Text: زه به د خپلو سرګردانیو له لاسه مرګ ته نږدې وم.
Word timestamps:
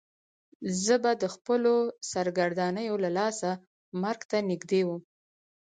زه 0.83 0.95
به 1.03 1.11
د 1.21 1.23
خپلو 1.35 1.73
سرګردانیو 2.11 2.95
له 3.03 3.09
لاسه 3.17 3.49
مرګ 4.01 4.21
ته 4.31 4.37
نږدې 4.49 4.81
وم. 4.85 5.01